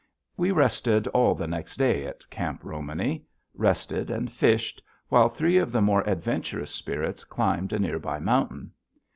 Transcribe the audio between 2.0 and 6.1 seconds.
at Camp Romany rested and fished, while three of the more